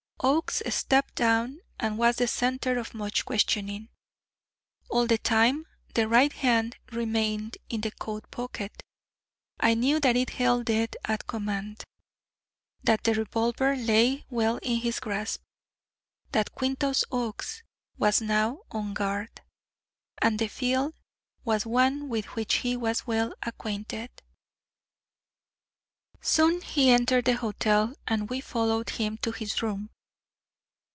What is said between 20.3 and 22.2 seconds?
the field was one